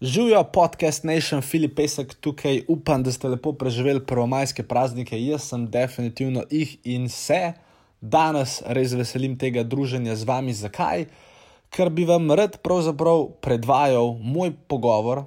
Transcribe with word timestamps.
Živijo 0.00 0.44
podcast 0.44 1.04
Nation, 1.04 1.42
Filip 1.42 1.76
Pesek 1.76 2.14
tukaj, 2.14 2.60
upam, 2.68 3.02
da 3.02 3.12
ste 3.12 3.28
lepo 3.28 3.52
preživeli 3.52 4.02
prvomajske 4.06 4.62
praznike. 4.62 5.16
Jaz 5.24 5.48
sem 5.48 5.64
definitivno 5.70 6.42
jih 6.50 6.76
in 6.84 7.08
se 7.08 7.52
danes 8.00 8.58
res 8.66 8.92
veselim 8.92 9.38
tega 9.38 9.62
druženja 9.64 10.16
z 10.16 10.28
vami. 10.28 10.52
Zakaj? 10.52 11.06
Ker 11.72 11.88
bi 11.88 12.04
vam 12.04 12.28
rad 12.28 12.58
pravzaprav 12.60 13.24
predvajal 13.40 14.12
moj 14.20 14.52
pogovor 14.68 15.24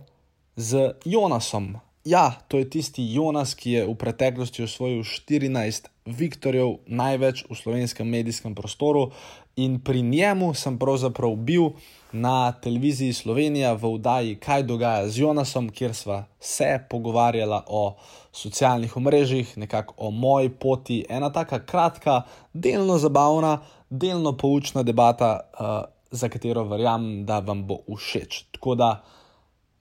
z 0.56 0.94
Jonasom. 1.06 1.80
Ja, 2.06 2.32
to 2.48 2.58
je 2.58 2.70
tisti 2.70 3.04
Jonas, 3.14 3.54
ki 3.60 3.72
je 3.72 3.82
v 3.86 3.96
preteklosti 4.00 4.64
osvojil 4.64 5.04
14 5.04 5.90
Viktorjev, 6.08 6.80
največ 6.88 7.44
v 7.50 7.56
slovenskem 7.60 8.08
medijskem 8.08 8.56
prostoru, 8.56 9.12
in 9.60 9.82
pri 9.84 10.02
njemu 10.02 10.54
sem 10.56 10.80
pravzaprav 10.80 11.36
bil 11.36 11.76
na 12.12 12.52
televiziji 12.52 13.14
Slovenija 13.14 13.74
v 13.74 13.94
oddaji 14.00 14.40
Kaj 14.40 14.64
dogaja 14.64 15.10
z 15.10 15.20
Jonasom, 15.20 15.70
kjer 15.70 15.94
sva 15.94 16.24
se 16.40 16.80
pogovarjala 16.90 17.66
o 17.68 17.98
socialnih 18.32 18.98
omrežjih, 18.98 19.58
nekako 19.58 19.94
o 19.98 20.12
moji 20.12 20.50
poti. 20.50 21.04
Ena 21.10 21.30
taka 21.30 21.60
kratka, 21.66 22.22
delno 22.54 22.98
zabavna, 22.98 23.60
delno 23.90 24.38
poučna 24.38 24.84
debata, 24.84 25.40
uh, 25.54 26.00
za 26.12 26.30
katero 26.30 26.64
verjamem, 26.64 27.26
da 27.26 27.40
vam 27.40 27.68
bo 27.68 27.84
všeč. 27.92 28.46
Tako 28.56 28.76
da, 28.76 29.04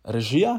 režija, 0.05 0.59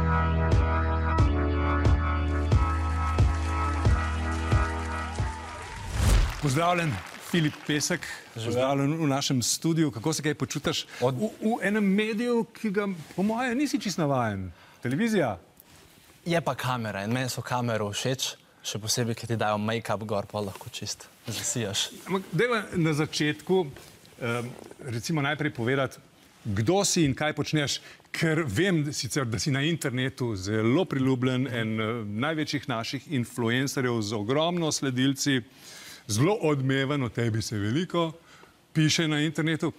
Pozdravljen, 6.41 6.93
Filip 7.29 7.53
Pesek, 7.67 8.01
pozdravljen 8.33 8.93
v 9.03 9.07
našem 9.07 9.41
studiu. 9.41 9.91
Kako 9.91 10.13
se 10.13 10.23
kaj 10.23 10.33
počutiš 10.35 10.85
Od... 11.01 11.15
v, 11.15 11.29
v 11.41 11.57
enem 11.63 11.85
mediju, 11.85 12.43
ki 12.43 12.71
ga, 12.73 12.87
po 13.15 13.23
mojem, 13.23 13.57
nisi 13.57 13.79
čist 13.79 14.01
navaden? 14.01 14.49
Televizija? 14.81 15.37
Je 16.25 16.41
pa 16.41 16.55
kamera 16.55 17.03
in 17.05 17.13
meni 17.13 17.29
so 17.29 17.41
kamere 17.45 17.85
všeč, 17.93 18.25
še 18.65 18.81
posebej, 18.81 19.15
ker 19.21 19.29
ti 19.29 19.37
dajo 19.37 19.61
make-up 19.61 20.03
gor, 20.09 20.25
pa 20.25 20.41
lahko 20.41 20.69
čist 20.73 21.05
zasijaš. 21.29 21.87
Deva 22.33 22.63
na 22.73 22.93
začetku, 22.97 23.61
recimo 24.89 25.21
najprej 25.21 25.53
povedati, 25.53 26.01
kdo 26.43 26.85
si 26.85 27.05
in 27.05 27.13
kaj 27.15 27.33
počneš, 27.37 27.79
ker 28.11 28.43
vem 28.47 28.83
sicer, 28.93 29.25
da 29.25 29.39
si 29.39 29.51
na 29.51 29.61
internetu 29.63 30.35
zelo 30.35 30.85
priljubljen, 30.85 31.47
en 31.47 31.75
največjih 32.19 32.69
naših 32.69 33.11
influencerjev 33.13 34.01
z 34.01 34.17
ogromno 34.17 34.71
sledilci 34.71 35.41
zelo 36.07 36.35
odmeven, 36.41 37.03
o 37.03 37.09
tebi 37.09 37.41
se 37.41 37.57
veliko 37.57 38.11
piše 38.73 39.07
na 39.07 39.21
internetu. 39.21 39.71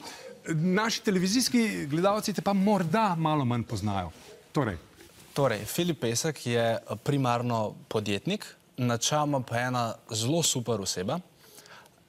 Naši 0.48 1.02
televizijski 1.02 1.86
gledalci 1.86 2.32
te 2.32 2.42
pa 2.42 2.52
morda 2.52 3.14
malo 3.18 3.44
manj 3.44 3.62
poznajo. 3.62 4.10
Torej, 4.52 4.76
torej 5.32 5.64
Filip 5.64 6.00
Pesek 6.00 6.46
je 6.46 6.78
primarno 7.04 7.74
podjetnik, 7.88 8.46
načeloma 8.76 9.42
pa 9.42 9.60
ena 9.60 9.94
zelo 10.10 10.42
super 10.42 10.80
oseba. 10.80 11.20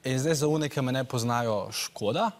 In 0.04 0.18
zdaj 0.18 0.34
za 0.34 0.48
unike 0.48 0.82
me 0.82 0.92
ne 0.92 1.04
poznajo 1.04 1.68
škoda, 1.72 2.30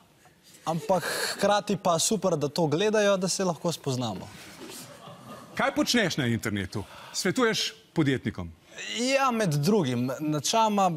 ampak 0.65 1.05
hkrati 1.35 1.77
pa 1.77 1.99
super, 1.99 2.37
da 2.37 2.49
to 2.49 2.67
gledajo, 2.67 3.17
da 3.17 3.29
se 3.29 3.45
lahko 3.45 3.73
spoznamo. 3.73 4.29
Kaj 5.55 5.75
počneš 5.75 6.17
na 6.17 6.27
internetu? 6.27 6.85
Svetuješ 7.13 7.73
podjetnikom? 7.95 8.51
Ja, 8.99 9.31
med 9.31 9.55
drugim. 9.55 10.11
Načeloma 10.21 10.91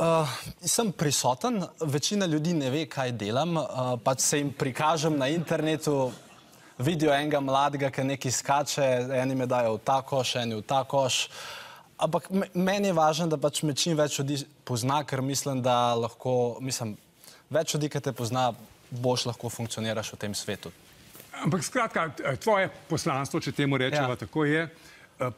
Uh, 0.00 0.28
sem 0.64 0.92
prisoten, 0.92 1.60
večina 1.80 2.26
ljudi 2.26 2.54
ne 2.56 2.70
ve, 2.70 2.86
kaj 2.88 3.10
delam. 3.20 3.56
Uh, 3.56 3.66
pač 4.04 4.22
se 4.24 4.38
jim 4.38 4.52
prikažem 4.52 5.18
na 5.18 5.28
internetu, 5.28 6.12
vidijo 6.78 7.12
enega 7.12 7.40
mladega, 7.40 7.90
ki 7.92 8.06
nekaj 8.08 8.32
skače, 8.32 8.86
eni 9.20 9.36
me 9.36 9.44
dajo 9.46 9.74
v 9.74 9.82
ta 9.84 9.98
koš, 10.00 10.36
eni 10.40 10.56
v 10.56 10.64
ta 10.64 10.78
koš. 10.88 11.26
Ampak 12.00 12.30
meni 12.54 12.88
je 12.88 12.96
važno, 12.96 13.26
da 13.28 13.36
pač 13.36 13.60
me 13.62 13.74
čim 13.76 13.98
več 13.98 14.16
ljudi 14.18 14.38
pozna, 14.64 15.02
ker 15.04 15.20
mislim, 15.20 15.60
da 15.60 15.92
lahko, 15.92 16.56
mislim, 16.64 16.94
več 17.52 17.74
ljudi, 17.74 17.90
ki 17.92 18.00
te 18.00 18.16
pozna, 18.16 18.54
boš 18.90 19.26
lahko 19.30 19.50
funkcioniraš 19.50 20.12
v 20.12 20.16
tem 20.16 20.34
svetu. 20.34 20.72
Ampak 21.40 21.64
skratka, 21.64 22.08
tvoje 22.42 22.68
poslanstvo, 22.88 23.40
če 23.40 23.52
temu 23.52 23.78
rečemo, 23.80 24.12
ja. 24.12 24.16
tako 24.16 24.44
je, 24.44 24.66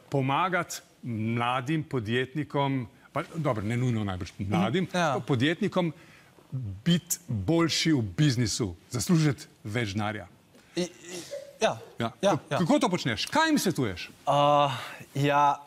pomagati 0.09 0.81
mladim 1.03 1.83
podjetnikom 1.83 2.87
pa, 3.13 3.23
dobro, 3.35 3.63
ne 3.63 3.77
nujno 3.77 4.03
najbolj 4.03 4.27
mladim, 4.39 4.87
ja. 4.93 5.19
podjetnikom, 5.27 5.93
biti 6.85 7.17
boljši 7.27 7.93
v 7.93 8.01
biznisu, 8.17 8.73
zaslužiti 8.91 9.47
več 9.63 9.93
denarja. 9.93 10.27
Ja. 10.75 10.87
Ja. 11.61 11.77
Ja, 11.99 12.11
ja. 12.21 12.57
Kako 12.57 12.79
to 12.79 12.89
počneš? 12.89 13.25
Kaj 13.31 13.47
jim 13.49 13.59
svetuješ? 13.59 14.09
Uh, 14.27 14.73
ja, 15.15 15.61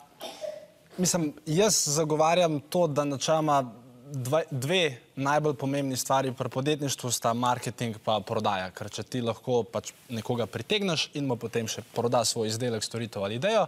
mislim, 0.97 1.31
jaz 1.45 1.79
zagovarjam 1.95 2.59
to, 2.59 2.87
da 2.87 3.03
načeloma 3.03 3.63
dve, 4.11 4.43
dve 4.51 4.97
najbolj 5.15 5.53
pomembni 5.53 5.97
stvari 5.97 6.31
pri 6.33 6.49
podjetništvu 6.49 7.11
sta 7.11 7.33
marketing 7.33 7.95
in 7.95 8.23
prodaja. 8.23 8.71
Ker 8.71 8.89
če 8.89 9.03
ti 9.03 9.21
lahko 9.21 9.63
pač 9.63 9.91
nekoga 10.09 10.45
pritegneš 10.45 11.09
in 11.13 11.27
mu 11.27 11.35
potem 11.35 11.67
še 11.67 11.83
proda 11.95 12.23
svoj 12.25 12.47
izdelek, 12.47 12.83
storitev 12.83 13.23
ali 13.23 13.35
idejo, 13.35 13.67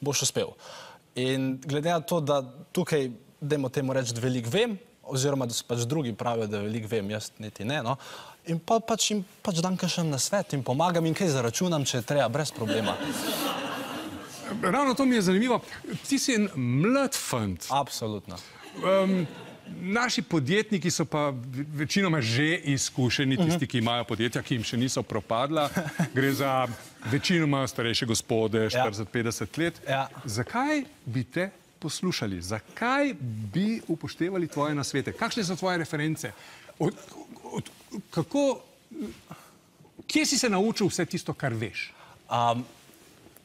boš 0.00 0.22
uspel. 0.28 0.54
In 1.14 1.58
glede 1.64 1.90
na 1.90 2.00
to, 2.00 2.20
da 2.20 2.42
tukaj, 2.72 3.10
da 3.40 3.56
imamo 3.56 3.68
temu 3.68 3.92
reči, 3.92 4.14
da 4.14 4.22
veliko 4.22 4.50
vem, 4.50 4.78
oziroma 5.10 5.46
da 5.46 5.54
so 5.54 5.66
pač 5.66 5.84
drugi 5.88 6.14
pravijo, 6.14 6.46
da 6.46 6.62
veliko 6.62 6.88
vem, 6.90 7.10
jaz 7.10 7.32
niti 7.38 7.66
ne. 7.66 7.82
No? 7.82 7.96
In 8.46 8.60
pa, 8.62 8.78
pač 8.80 9.10
jim 9.10 9.24
pač 9.42 9.60
dam 9.64 9.76
kakšen 9.76 10.10
na 10.10 10.20
svet 10.22 10.54
in 10.56 10.62
pomagam 10.64 11.06
in 11.06 11.16
kaj 11.18 11.34
zaračunam, 11.34 11.84
če 11.84 12.00
je 12.00 12.08
treba, 12.14 12.28
brez 12.32 12.54
problema. 12.54 12.96
Ravno 14.62 14.94
to 14.98 15.04
mi 15.06 15.14
je 15.14 15.22
zanimivo. 15.22 15.60
Ti 16.08 16.18
si 16.18 16.34
en 16.34 16.48
mlad 16.54 17.14
fant. 17.14 17.68
Absolutno. 17.70 18.38
Um, 18.82 19.26
Naši 19.80 20.22
podjetniki 20.22 20.90
so 20.90 21.04
pa 21.04 21.32
večinoma 21.74 22.20
že 22.20 22.54
izkušeni, 22.74 23.36
tisti, 23.36 23.66
ki 23.66 23.78
imajo 23.78 24.04
podjetja, 24.04 24.42
ki 24.42 24.54
jim 24.54 24.64
še 24.64 24.76
niso 24.76 25.02
propadla. 25.02 25.68
Gre 26.16 26.32
za 26.32 26.66
večinoma 27.10 27.66
starejše 27.68 28.06
gospode, 28.06 28.68
40-50 28.68 29.40
ja. 29.42 29.64
let. 29.64 29.80
Ja. 29.88 30.08
Zakaj 30.24 30.84
bi 31.06 31.24
te 31.24 31.50
poslušali? 31.78 32.40
Zakaj 32.42 33.14
bi 33.52 33.80
upoštevali 33.88 34.48
tvoje 34.48 34.74
nasvete? 34.74 35.12
Kakšne 35.12 35.44
so 35.44 35.56
tvoje 35.56 35.78
reference? 35.78 36.32
Od, 36.78 36.94
od, 37.52 37.70
kako, 38.10 38.60
kje 40.06 40.26
si 40.26 40.38
se 40.38 40.48
naučil 40.48 40.88
vse 40.88 41.06
tisto, 41.06 41.34
kar 41.34 41.54
veš? 41.54 41.90
Um, 42.30 42.64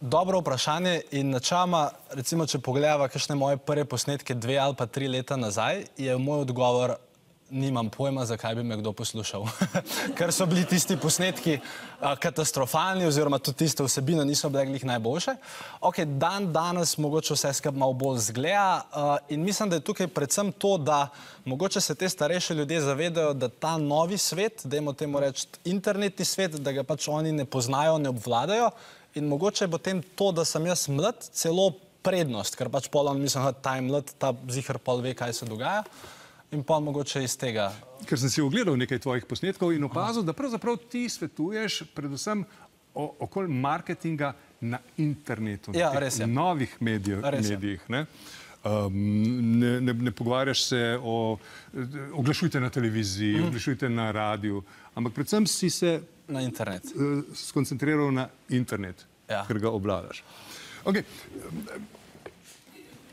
Dobro 0.02 0.40
vprašanje 0.40 1.02
in 1.12 1.30
načama, 1.30 1.90
recimo, 2.12 2.46
če 2.46 2.60
pogledava 2.60 3.08
kakšne 3.08 3.36
moje 3.36 3.58
prve 3.58 3.86
posnetke 3.86 4.36
dve 4.36 4.58
ali 4.60 4.76
pa 4.76 4.86
tri 4.86 5.08
leta 5.08 5.36
nazaj, 5.36 5.86
je 5.98 6.18
moj 6.18 6.44
odgovor, 6.44 6.96
nimam 7.50 7.90
pojma, 7.90 8.26
zakaj 8.26 8.56
bi 8.56 8.64
me 8.64 8.78
kdo 8.78 8.94
poslušal. 8.94 9.46
Ker 10.18 10.32
so 10.34 10.46
bili 10.50 10.66
tisti 10.66 10.98
posnetki 10.98 11.60
a, 12.00 12.16
katastrofalni 12.16 13.06
oziroma 13.06 13.40
tudi 13.40 13.64
tiste 13.66 13.84
vsebine 13.84 14.26
niso 14.26 14.50
bile 14.50 14.66
glih 14.66 14.86
najboljše. 14.86 15.36
Ok, 15.82 16.00
dan 16.20 16.52
danes 16.54 16.98
mogoče 16.98 17.34
vse 17.34 17.54
skupaj 17.54 17.80
malo 17.80 17.94
bolj 17.94 18.20
zgleda 18.30 18.82
a, 18.92 19.18
in 19.30 19.44
mislim, 19.44 19.70
da 19.70 19.80
je 19.80 19.86
tukaj 19.86 20.08
predvsem 20.08 20.52
to, 20.52 20.78
da 20.78 21.08
mogoče 21.46 21.82
se 21.82 21.96
te 21.96 22.10
starejše 22.10 22.54
ljudje 22.54 22.82
zavedajo, 22.82 23.34
da 23.34 23.50
ta 23.50 23.78
novi 23.78 24.18
svet, 24.18 24.62
dajmo 24.64 24.94
temu 24.94 25.20
reči 25.20 25.48
internetni 25.66 26.26
svet, 26.26 26.60
da 26.60 26.72
ga 26.72 26.84
pač 26.84 27.08
oni 27.08 27.32
ne 27.32 27.46
poznajo, 27.46 27.98
ne 27.98 28.10
obvladajo 28.10 28.72
in 29.16 29.28
mogoče 29.28 29.68
bo 29.68 29.78
tem 29.78 30.02
to, 30.16 30.32
da 30.32 30.46
sem 30.46 30.66
jaz 30.66 30.88
mlad, 30.92 31.30
celo 31.32 31.72
prednost, 32.04 32.58
ker 32.60 32.70
pač 32.70 32.90
polon 32.92 33.22
mislim, 33.22 33.46
da 33.48 33.54
ta 33.54 33.76
je 33.78 33.86
mlad, 33.88 34.12
ta 34.20 34.34
zihar 34.52 34.78
pol 34.78 35.02
ve, 35.02 35.14
kaj 35.18 35.34
se 35.34 35.48
dogaja. 35.50 35.84
In 36.56 36.64
pa 36.64 36.80
mogoče 36.80 37.24
iz 37.24 37.36
tega. 37.38 37.68
Ker 38.08 38.20
sem 38.20 38.32
si 38.32 38.42
ogledal 38.42 38.78
nekaj 38.80 39.02
tvojih 39.04 39.26
posnetkov 39.28 39.74
in 39.76 39.84
opazil, 39.84 40.24
da 40.24 40.34
pravzaprav 40.34 40.78
ti 40.92 41.04
svetuješ 41.10 41.82
predvsem 41.96 42.46
okoli 42.96 43.52
marketinga 43.52 44.32
na 44.64 44.80
internetu, 44.98 45.74
ja, 45.76 45.92
na 46.20 46.26
novih 46.26 46.78
medijev, 46.80 47.26
medijih. 47.44 47.82
Ne? 47.92 48.06
Um, 48.66 48.96
ne, 49.60 49.82
ne, 49.82 49.94
ne 49.94 50.12
pogovarjaš 50.12 50.64
se 50.64 50.80
o 51.04 51.38
oglašujte 52.14 52.60
na 52.60 52.70
televiziji, 52.70 53.36
mm. 53.36 53.48
oglašujte 53.48 53.90
na 53.90 54.12
radiju, 54.12 54.64
ampak 54.96 55.14
predvsem 55.14 55.48
si 55.48 55.70
se 55.70 56.00
Na 56.28 56.42
internet. 56.42 56.84
uh, 56.96 57.24
skoncentriral 57.34 58.12
na 58.12 58.30
internet, 58.50 59.06
Ja. 59.30 59.44
ker 59.48 59.60
ga 59.60 59.70
obvladaš. 59.70 60.24
Okay. 60.86 61.04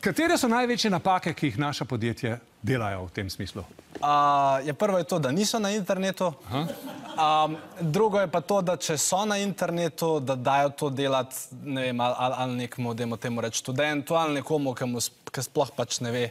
Katere 0.03 0.35
so 0.35 0.49
največje 0.51 0.91
napake, 0.91 1.31
ki 1.31 1.47
jih 1.47 1.59
naša 1.63 1.85
podjetja 1.87 2.41
delajo 2.63 3.05
v 3.07 3.13
tem 3.15 3.29
smislu? 3.31 3.63
Uh, 4.03 4.59
je 4.67 4.75
prvo 4.75 4.99
je 4.99 5.07
to, 5.07 5.21
da 5.23 5.31
niso 5.31 5.61
na 5.63 5.71
internetu. 5.71 6.33
Um, 6.51 7.55
drugo 7.81 8.19
je 8.19 8.27
pa 8.27 8.41
to, 8.41 8.59
da 8.67 8.75
če 8.75 8.97
so 8.99 9.21
na 9.31 9.39
internetu, 9.39 10.17
da 10.19 10.35
dajo 10.35 10.75
to 10.75 10.91
delati 10.91 11.55
ne 11.63 11.87
vem, 11.87 12.03
ali, 12.03 12.19
ali, 12.19 12.35
ali 12.39 12.59
nekmu, 12.65 12.97
da 12.99 13.07
temu 13.17 13.47
reči 13.47 13.63
študentu, 13.63 14.19
ali 14.19 14.41
nekomu, 14.41 14.75
ki, 14.75 15.47
sploh 15.47 15.71
pač 15.77 16.01
ne 16.03 16.11
ve, 16.11 16.27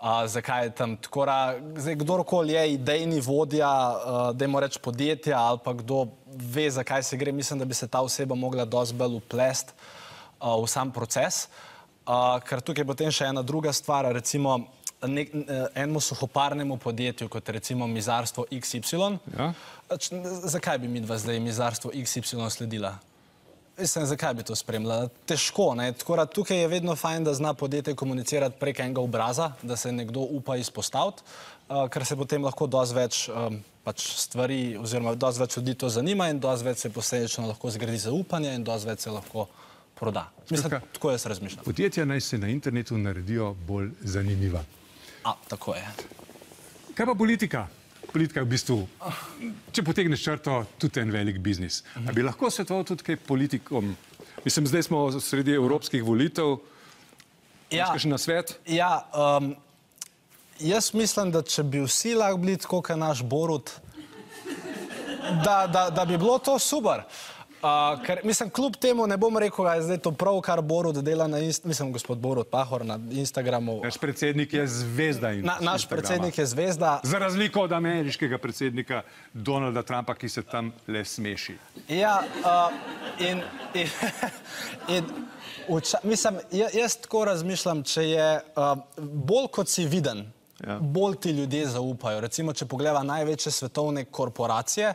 uh, 0.00 0.24
zakaj 0.24 0.70
je 0.70 0.76
tam. 0.80 0.96
Tako 0.96 1.28
da, 1.28 1.38
zdaj, 1.76 2.00
kdorkoli 2.00 2.56
je 2.56 2.66
idejni 2.80 3.20
vodja, 3.20 3.68
uh, 3.68 4.20
da 4.32 4.48
jim 4.48 4.56
reče 4.56 4.80
podjetja 4.80 5.36
ali 5.36 5.60
pa 5.60 5.76
kdo 5.76 6.06
ve, 6.24 6.70
zakaj 6.72 7.04
se 7.04 7.20
gre, 7.20 7.36
mislim, 7.36 7.60
da 7.60 7.68
bi 7.68 7.76
se 7.76 7.88
ta 7.88 8.00
oseba 8.00 8.34
mogla 8.34 8.64
dosti 8.64 8.96
bolj 8.96 9.20
uplest 9.20 9.74
uh, 10.40 10.56
v 10.56 10.70
sam 10.72 10.88
proces. 10.88 11.50
Uh, 11.50 11.66
ker 12.40 12.60
tukaj 12.60 12.82
je 12.82 12.86
potem 12.86 13.10
še 13.10 13.24
ena 13.24 13.42
druga 13.42 13.72
stvar, 13.72 14.04
recimo 14.12 14.66
nek, 15.02 15.30
eh, 15.34 15.66
enemu 15.74 16.00
suhoparnemu 16.00 16.76
podjetju, 16.76 17.28
kot 17.28 17.48
recimo 17.48 17.86
mizarstvo 17.86 18.46
XY. 18.50 19.18
Ja. 19.38 19.52
Pač, 19.88 20.12
n- 20.12 20.24
Zakaj 20.44 20.78
bi 20.78 20.88
mi 20.88 21.00
dva 21.00 21.18
zdaj 21.18 21.40
mizarstvo 21.40 21.90
XY 21.90 22.50
sledila? 22.50 22.98
Mislim, 23.78 24.04
zakaj 24.06 24.34
bi 24.34 24.42
to 24.42 24.52
spremljala? 24.54 25.08
Težko. 25.26 25.74
Ne? 25.74 25.92
Tako 25.92 26.16
da 26.16 26.26
tukaj 26.26 26.58
je 26.58 26.68
vedno 26.68 26.96
fajn, 26.96 27.24
da 27.24 27.34
zna 27.34 27.54
podjetje 27.54 27.94
komunicirati 27.94 28.58
prek 28.60 28.80
enega 28.80 29.00
obraza, 29.00 29.52
da 29.62 29.76
se 29.76 29.92
nekdo 29.92 30.20
upa 30.20 30.56
izpostaviti, 30.56 31.22
uh, 31.68 31.88
ker 31.88 32.04
se 32.04 32.16
potem 32.16 32.44
lahko 32.44 32.66
dosti 32.66 32.94
več 32.94 33.28
um, 33.28 33.56
pač 33.84 34.04
stvari, 34.20 34.76
oziroma 34.76 35.14
dosti 35.14 35.40
več 35.40 35.56
ljudi 35.56 35.74
to 35.74 35.88
zanima 35.88 36.28
in 36.28 36.40
dosti 36.40 36.66
več 36.66 36.78
se 36.78 36.90
posledično 36.90 37.46
lahko 37.46 37.70
zgradi 37.70 37.98
zaupanje 37.98 38.52
in 38.54 38.64
dosti 38.64 38.88
več 38.88 39.00
se 39.00 39.10
lahko 39.10 39.48
proda. 40.00 40.30
Mislim, 40.50 40.70
Skratka- 40.70 40.92
tako 40.92 41.10
jaz 41.10 41.26
razmišljam. 41.26 41.64
Podjetja 41.64 42.04
naj 42.04 42.20
se 42.20 42.38
na 42.38 42.48
internetu 42.48 42.98
naredijo 42.98 43.54
bolj 43.54 43.90
zanimiva. 44.00 44.64
A, 45.24 45.34
tako 45.48 45.74
je. 45.74 45.84
Kaj 46.94 47.06
pa 47.06 47.14
politika? 47.14 47.66
Politika 48.12 48.40
je 48.40 48.44
v 48.44 48.48
bistvu, 48.48 48.78
če 49.72 49.82
potegneš 49.84 50.22
črto, 50.24 50.64
tudi 50.78 51.00
en 51.00 51.10
velik 51.10 51.38
biznis. 51.38 51.84
A 51.94 52.12
bi 52.12 52.22
lahko 52.22 52.50
svetoval 52.50 52.84
tudi 52.84 53.04
kaj 53.04 53.16
politikom? 53.16 53.92
Mislim, 54.44 54.66
zdaj 54.66 54.82
smo 54.82 55.20
sredi 55.20 55.52
evropskih 55.52 56.02
volitev. 56.02 56.56
Ja, 57.70 57.92
Še 57.94 58.08
na 58.08 58.18
svet? 58.18 58.56
ja 58.66 59.04
um, 59.14 59.52
jaz 60.58 60.90
mislim, 60.94 61.30
da 61.30 61.42
če 61.42 61.62
bi 61.62 61.84
vsi 61.84 62.16
lahko 62.18 62.36
bili 62.36 62.56
tako, 62.56 62.80
kot 62.80 62.90
je 62.90 62.96
naš 62.96 63.22
Borut, 63.22 63.70
da, 65.44 65.66
da, 65.66 65.90
da 65.90 66.04
bi 66.04 66.18
bilo 66.18 66.38
to 66.38 66.58
super. 66.58 67.04
Uh, 67.04 67.39
ker, 67.98 68.20
mislim, 68.24 68.50
kljub 68.50 68.76
temu 68.76 69.06
ne 69.06 69.16
bom 69.16 69.38
rekel, 69.38 69.64
da 69.64 69.74
je 69.74 69.82
zdaj 69.82 69.98
to 69.98 70.12
prav, 70.12 70.40
kar 70.40 70.60
Borut 70.62 70.96
dela 70.96 71.26
na 71.26 71.38
Instagramu, 71.38 71.68
mislim, 71.68 71.92
gospod 71.92 72.18
Borut 72.18 72.50
Pahor 72.50 72.84
na 72.84 72.98
Instagramu. 73.10 73.80
Naš 73.84 73.96
predsednik 73.96 74.52
je 74.52 74.66
zvezda. 74.66 75.32
In 75.32 75.44
Na, 75.44 75.56
naš 75.60 75.86
predsednik 75.86 76.38
je 76.38 76.46
zvezda. 76.46 77.00
Za 77.02 77.18
razliko 77.18 77.60
od 77.60 77.72
ameriškega 77.72 78.38
predsednika 78.38 79.02
Donalda 79.34 79.82
Trumpa, 79.82 80.14
ki 80.14 80.28
se 80.28 80.42
tam 80.42 80.72
le 80.86 81.04
smeši. 81.04 81.56
Ja, 81.88 82.22
uh, 82.38 82.72
in, 83.20 83.42
in, 83.74 83.88
in 84.96 85.04
vča, 85.70 85.98
mislim, 86.02 86.38
ja- 86.52 86.72
jaz 86.74 86.96
tako 86.96 87.24
razmišljam, 87.24 87.82
če 87.82 88.02
je 88.04 88.28
uh, 88.36 88.78
bolj 88.98 89.48
kot 89.50 89.68
si 89.68 89.84
viden, 89.84 90.32
Ja. 90.60 90.74
bolj 90.78 91.14
ti 91.16 91.30
ljudje 91.30 91.66
zaupajo. 91.66 92.20
Recimo, 92.20 92.52
če 92.52 92.66
pogledamo 92.66 93.04
največje 93.04 93.52
svetovne 93.52 94.04
korporacije, 94.04 94.90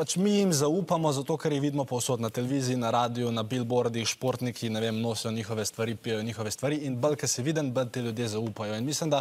pač 0.00 0.16
mi 0.16 0.38
jim 0.38 0.52
zaupamo, 0.56 1.12
zato 1.12 1.36
ker 1.36 1.52
jih 1.52 1.60
vidimo 1.60 1.84
povsod 1.84 2.22
na 2.24 2.30
televiziji, 2.32 2.78
na 2.80 2.88
radiju, 2.94 3.28
na 3.36 3.42
billboardih, 3.44 4.08
športniki, 4.08 4.70
ne 4.72 4.80
vem, 4.80 5.00
nosijo 5.00 5.32
njihove 5.36 5.64
stvari, 5.68 5.94
pijejo 5.94 6.22
njihove 6.24 6.50
stvari 6.50 6.78
in 6.88 6.96
bolj, 6.96 7.18
ker 7.20 7.28
si 7.28 7.44
viden, 7.44 7.68
bolj 7.76 7.90
ti 7.92 8.00
ljudje 8.06 8.28
zaupajo. 8.32 8.78
In 8.80 8.88
mislim, 8.88 9.10
da 9.12 9.20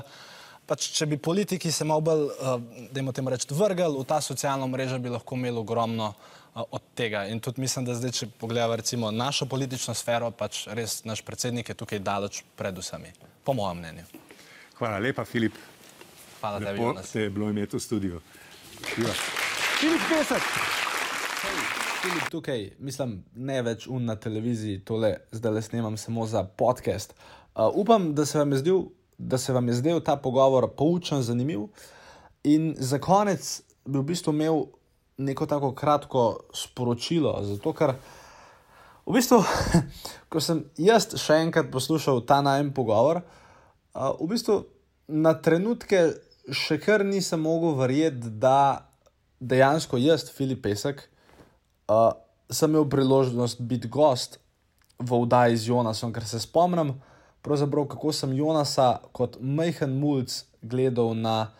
pač, 0.70 0.88
če 0.96 1.10
bi 1.12 1.18
politiki 1.20 1.72
se 1.76 1.84
malo 1.84 2.06
bolj, 2.08 2.24
uh, 2.32 2.62
da 2.96 3.12
temu 3.12 3.34
reči, 3.34 3.50
vrgli 3.52 3.90
v 3.98 4.06
ta 4.08 4.22
socialna 4.24 4.70
mreža, 4.72 5.02
bi 5.04 5.12
lahko 5.12 5.36
imeli 5.36 5.60
ogromno 5.60 6.14
uh, 6.14 6.64
od 6.64 6.88
tega. 6.96 7.26
In 7.28 7.44
tudi 7.44 7.60
mislim, 7.66 7.90
da 7.90 7.98
zdaj, 8.00 8.16
če 8.16 8.30
pogledamo 8.40 8.80
recimo 8.80 9.12
našo 9.12 9.50
politično 9.52 9.98
sfero, 9.98 10.32
pač 10.32 10.64
res 10.80 11.02
naš 11.04 11.26
predsednik 11.28 11.74
je 11.74 11.76
tukaj 11.76 12.00
daleč 12.00 12.40
pred 12.56 12.80
vsemi, 12.80 13.12
po 13.44 13.58
mojem 13.58 13.84
mnenju. 13.84 14.08
Hvala 14.80 15.04
lepa, 15.04 15.28
Filip. 15.28 15.60
Hvala, 16.40 16.64
da 16.64 16.72
Lepo 16.72 16.88
vidite 16.88 17.02
nas. 17.02 17.12
te 17.12 17.28
je 17.28 17.36
bilo 17.36 17.52
imeti 17.52 17.76
v 17.76 17.84
studiu. 17.84 18.24
Živa. 18.96 19.39
Filip 19.80 20.02
Pesek. 20.10 20.44
Filip 22.02 22.24
tukaj, 22.32 22.66
mislim, 22.84 23.14
ne 23.36 23.62
več 23.64 23.86
un 23.88 24.10
na 24.10 24.18
televiziji, 24.20 24.82
tole 24.84 25.14
zdaj 25.32 25.54
le 25.56 25.62
snemam 25.64 25.96
samo 25.98 26.26
za 26.28 26.42
podcast. 26.44 27.14
Uh, 27.56 27.70
upam, 27.80 28.10
da 28.16 28.26
se, 28.28 28.36
vam 28.42 28.52
je 28.52 28.58
zdel, 28.60 28.82
da 29.18 29.38
se 29.40 29.56
vam 29.56 29.70
je 29.72 29.78
zdel 29.78 30.02
ta 30.04 30.18
pogovor 30.20 30.68
poučen, 30.76 31.22
zanimiv. 31.24 31.70
In 32.44 32.74
za 32.76 33.00
konec 33.00 33.48
bi 33.86 34.02
v 34.02 34.04
bistvu 34.12 34.34
imel 34.36 34.66
neko 35.18 35.48
tako 35.48 35.72
kratko 35.72 36.26
sporočilo, 36.52 37.38
zato 37.48 37.72
ker 37.72 37.96
v 39.06 39.16
bistvu, 39.16 39.40
ko 40.30 40.44
sem 40.44 40.66
jaz 40.76 41.08
še 41.16 41.40
enkrat 41.46 41.72
poslušal 41.72 42.26
ta 42.28 42.42
najem 42.44 42.74
pogovor, 42.76 43.24
uh, 43.96 44.12
v 44.20 44.28
bistvu 44.36 44.60
na 45.08 45.38
trenutke 45.40 46.04
še 46.52 46.82
kar 46.84 47.08
nisem 47.08 47.48
mogel 47.48 47.80
verjeti, 47.80 48.36
da 48.44 48.89
dejansko 49.40 49.98
jaz, 49.98 50.30
Filip 50.36 50.64
Pesek, 50.64 51.04
uh, 51.88 52.12
sem 52.50 52.72
imel 52.72 52.90
priložnost 52.90 53.62
biti 53.62 53.88
gost 53.88 54.40
v 55.00 55.16
oddaji 55.16 55.58
z 55.58 55.72
Jonasom, 55.72 56.14
ker 56.14 56.26
se 56.26 56.40
spomnim, 56.40 56.96
kako 57.44 58.12
sem 58.14 58.34
Jonasa 58.34 59.00
kot 59.12 59.38
majhen 59.40 59.96
mulj 60.00 60.44
gledal 60.62 61.16
na 61.16 61.52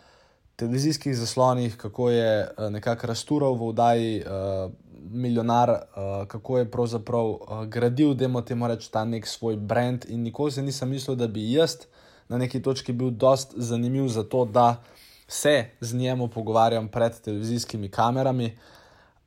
televizijskih 0.56 1.16
zaslonih, 1.16 1.76
kako 1.76 2.10
je 2.10 2.44
uh, 2.44 2.68
nekako 2.70 3.06
rastural 3.06 3.54
v 3.54 3.68
oddaji 3.68 4.22
uh, 4.22 4.70
Milijonar, 5.10 5.70
uh, 5.70 6.26
kako 6.28 6.58
je 6.58 6.70
pravzaprav 6.70 7.26
uh, 7.26 7.64
gradil, 7.64 8.14
da 8.14 8.28
mu 8.28 8.42
temu 8.42 8.68
reči, 8.68 8.90
ta 8.92 9.04
nek 9.04 9.26
svoj 9.26 9.56
brand. 9.56 10.04
In 10.08 10.22
nikoli 10.22 10.52
se 10.52 10.62
nisem 10.62 10.90
mislil, 10.90 11.16
da 11.16 11.26
bi 11.26 11.52
jaz 11.52 11.86
na 12.28 12.38
neki 12.38 12.62
točki 12.62 12.92
bil 12.92 13.10
dost 13.10 13.54
zanimiv 13.56 14.08
za 14.08 14.22
to, 14.22 14.44
da 14.44 14.82
se 15.30 15.64
z 15.80 15.94
njemu 15.94 16.28
pogovarjam 16.28 16.88
pred 16.88 17.20
televizijskimi 17.20 17.88
kamerami. 17.88 18.58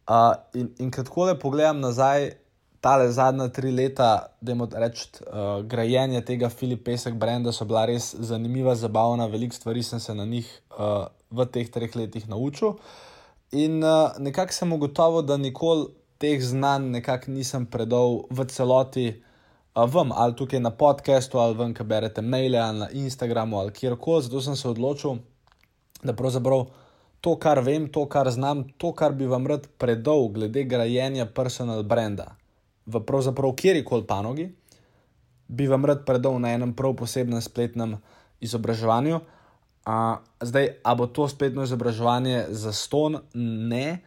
Uh, 0.09 0.35
in, 0.53 0.69
in 0.79 0.91
ko 0.91 1.03
tako 1.03 1.25
le 1.25 1.39
pogledam 1.39 1.79
nazaj, 1.79 2.31
tale 2.83 3.11
zadnja 3.11 3.47
tri 3.47 3.71
leta, 3.71 4.27
da 4.41 4.51
jim 4.51 4.65
rečem, 4.75 5.23
uh, 5.27 5.63
grajenje 5.65 6.21
tega 6.27 6.49
Filip 6.49 6.83
Pesek 6.85 7.15
brenda 7.15 7.53
so 7.55 7.65
bila 7.65 7.85
res 7.87 8.11
zanimiva, 8.19 8.75
zabavna, 8.75 9.29
veliko 9.31 9.55
stvari 9.55 9.83
sem 9.83 9.99
se 9.99 10.15
na 10.15 10.25
njih 10.25 10.49
uh, 10.75 11.05
v 11.31 11.45
teh 11.47 11.71
treh 11.71 11.95
letih 11.95 12.27
naučil. 12.27 12.75
In 13.51 13.79
uh, 13.83 14.11
nekako 14.19 14.53
sem 14.53 14.73
ugotovil, 14.73 15.23
da 15.23 15.37
nikoli 15.37 15.87
teh 16.19 16.43
znanj 16.43 16.91
nekako 16.97 17.31
nisem 17.31 17.65
predal 17.65 18.25
v 18.29 18.45
celoti 18.51 19.07
vam, 19.75 20.11
ali 20.11 20.35
tukaj 20.35 20.59
na 20.59 20.69
podkastu, 20.69 21.39
ali 21.39 21.55
vam, 21.55 21.73
ki 21.73 21.83
berete 21.83 22.21
maile, 22.21 22.59
ali 22.59 22.79
na 22.79 22.89
Instagramu, 22.91 23.57
ali 23.59 23.71
kjerkoli. 23.71 24.27
Zato 24.27 24.41
sem 24.41 24.55
se 24.55 24.67
odločil, 24.69 25.23
da 26.03 26.13
pravzaprav 26.13 26.65
to, 27.21 27.35
kar 27.39 27.59
vem, 27.63 27.87
to, 27.87 28.05
kar 28.05 28.29
znam, 28.31 28.65
to, 28.77 28.91
kar 28.91 29.13
bi 29.15 29.25
vam 29.25 29.47
rad 29.47 29.67
predal 29.77 30.27
glede 30.27 30.63
grajenja 30.63 31.25
personal 31.25 31.83
branda 31.83 32.35
v 32.85 32.99
pravzaprav 32.99 33.55
kjerkoli 33.55 34.03
panogi, 34.07 34.49
bi 35.47 35.67
vam 35.67 35.85
rad 35.85 36.03
predal 36.05 36.39
na 36.39 36.51
enem 36.53 36.73
prav 36.75 36.95
posebnem 36.99 37.41
spletnem 37.41 37.95
izobraževanju. 38.43 39.19
A, 39.85 40.19
zdaj, 40.39 40.69
a 40.83 40.95
bo 40.95 41.07
to 41.07 41.27
spletno 41.27 41.63
izobraževanje 41.63 42.45
za 42.49 42.71
ston? 42.73 43.17
Ne, 43.33 43.99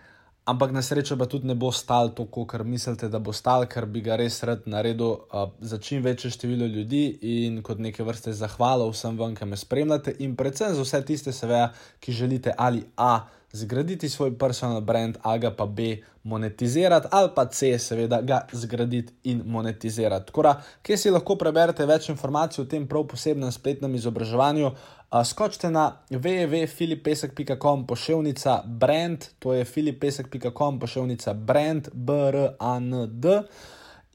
ampak 0.46 0.70
na 0.70 0.82
srečo 0.82 1.18
pa 1.18 1.26
tudi 1.26 1.46
ne 1.46 1.54
bo 1.54 1.72
stal 1.74 2.14
toliko, 2.14 2.46
kar 2.46 2.64
mislite, 2.64 3.08
da 3.10 3.18
bo 3.18 3.34
stal, 3.34 3.66
ker 3.66 3.86
bi 3.90 4.00
ga 4.00 4.16
res 4.16 4.38
rad 4.46 4.66
naredil 4.70 5.26
a, 5.30 5.46
za 5.60 5.78
čim 5.78 6.02
večje 6.02 6.30
število 6.30 6.66
ljudi 6.70 7.18
in 7.20 7.62
kot 7.66 7.82
neke 7.82 8.06
vrste 8.06 8.32
zahvalo 8.32 8.86
vsem 8.92 9.18
vam, 9.18 9.34
ki 9.34 9.44
me 9.44 9.58
spremljate 9.58 10.14
in 10.22 10.36
predvsem 10.38 10.74
za 10.74 10.86
vse 10.86 11.02
tiste, 11.04 11.34
seveda, 11.34 11.72
ki 12.00 12.12
želite 12.12 12.54
ali 12.56 12.84
A. 12.96 13.26
Zgraditi 13.56 14.08
svoj 14.08 14.34
personal 14.38 14.80
brand, 14.84 15.16
a 15.22 15.36
ga 15.40 15.50
pa 15.56 15.66
B 15.66 15.96
monetizirati, 16.22 17.08
ali 17.10 17.30
pa 17.34 17.46
C, 17.48 17.78
seveda, 17.78 18.20
ga 18.20 18.42
zgraditi 18.52 19.12
in 19.30 19.42
monetizirati. 19.46 20.26
Tako 20.26 20.42
da, 20.42 20.52
kje 20.82 20.96
si 21.00 21.10
lahko 21.14 21.38
preberete 21.40 21.86
več 21.86 22.10
informacij 22.12 22.64
o 22.64 22.68
tem 22.68 22.84
prav 22.88 23.06
posebnem 23.08 23.52
spletnem 23.52 23.94
izobraževanju, 23.94 24.70
skočite 25.25 25.70
na 25.70 25.86
www.filipesek.com 26.10 27.86
pošiljka 27.86 28.62
brand, 28.66 29.25
to 29.38 29.54
je 29.54 29.64
filipesek.com 29.64 30.80
pošiljka 30.80 31.34
brand, 31.34 31.88
brand. 31.94 33.26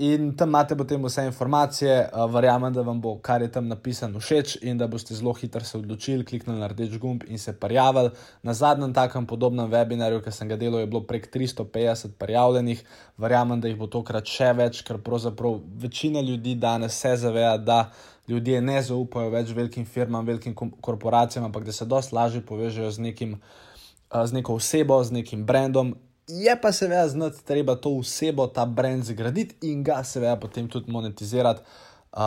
In 0.01 0.31
tam 0.33 0.49
imate 0.49 0.75
potem 0.75 1.03
vse 1.05 1.25
informacije, 1.25 2.09
uh, 2.09 2.23
verjamem, 2.33 2.73
da 2.73 2.81
vam 2.81 3.01
bo, 3.01 3.11
kar 3.21 3.41
je 3.41 3.51
tam 3.53 3.67
napisano, 3.69 4.19
všeč 4.19 4.55
in 4.65 4.79
da 4.79 4.87
boste 4.89 5.13
zelo 5.13 5.33
hitro 5.37 5.61
se 5.61 5.77
odločili, 5.77 6.25
kliknili 6.25 6.57
na 6.59 6.69
rdeč 6.71 6.95
gumb 6.97 7.21
in 7.27 7.37
se 7.37 7.53
prijavili. 7.53 8.09
Na 8.41 8.53
zadnjem 8.53 8.95
takem 8.97 9.27
podobnem 9.29 9.69
webinarju, 9.69 10.23
ki 10.25 10.33
sem 10.33 10.49
ga 10.49 10.57
delal, 10.57 10.81
je 10.81 10.89
bilo 10.89 11.03
prek 11.05 11.29
350 11.29 12.17
prijavljenih, 12.17 12.83
verjamem, 13.21 13.61
da 13.61 13.69
jih 13.69 13.77
bo 13.77 13.85
tokrat 13.85 14.25
še 14.25 14.49
več, 14.57 14.81
ker 14.87 14.97
pravzaprav 15.05 15.59
večina 15.85 16.25
ljudi 16.25 16.55
danes 16.55 16.97
se 16.97 17.15
zaveda, 17.21 17.57
da 17.57 17.79
ljudje 18.27 18.61
ne 18.61 18.81
zaupajo 18.81 19.29
več 19.29 19.53
velikim 19.53 19.85
firmam, 19.85 20.25
velikim 20.25 20.57
korporacijam, 20.81 21.45
ampak 21.45 21.69
da 21.69 21.77
se 21.77 21.85
dosti 21.85 22.15
lažje 22.17 22.41
povežejo 22.41 22.89
z, 22.89 23.05
nekim, 23.05 23.37
uh, 23.37 24.25
z 24.25 24.33
neko 24.33 24.57
osebo, 24.57 25.03
z 25.03 25.21
nekim 25.21 25.45
brandom 25.45 25.93
je 26.31 26.61
pa 26.61 26.71
seveda 26.71 27.07
znati, 27.07 27.45
treba 27.45 27.75
to 27.75 27.89
osebo, 27.89 28.47
ta 28.47 28.65
brand 28.65 29.03
zgraditi 29.03 29.55
in 29.71 29.83
ga 29.83 30.03
seveda 30.03 30.35
potem 30.39 30.69
tudi 30.69 30.91
monetizirati 30.91 31.61
uh, 31.61 32.19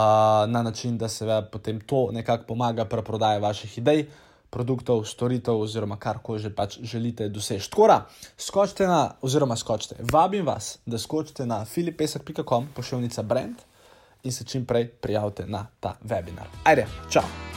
na 0.47 0.63
način, 0.63 0.99
da 0.99 1.09
seveda 1.09 1.43
potem 1.53 1.81
to 1.81 2.09
nekako 2.13 2.45
pomaga 2.47 2.85
pri 2.85 3.03
prodaji 3.03 3.41
vaših 3.41 3.79
idej. 3.79 4.07
Produktov, 4.51 5.03
storitev, 5.05 5.59
oziroma 5.59 5.97
kar 5.97 6.19
koli 6.23 6.39
že 6.39 6.51
pač 6.55 6.79
želite 6.83 7.29
doseči. 7.29 7.71
Tako 7.71 7.89
skočite 8.39 8.87
na, 8.87 9.11
oziroma 9.23 9.57
skočite, 9.57 9.97
vabim 10.13 10.47
vas, 10.47 10.79
da 10.87 10.99
skočite 10.99 11.47
na 11.47 11.65
filipesek.com, 11.65 12.69
pošiljka 12.75 13.23
brand 13.23 13.57
in 14.23 14.33
se 14.33 14.45
čim 14.45 14.65
prej 14.67 14.89
prijavite 14.89 15.47
na 15.47 15.67
ta 15.81 15.97
webinar. 16.05 16.47
Ajde, 16.65 16.87
čau! 17.11 17.54